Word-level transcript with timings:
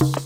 you 0.00 0.25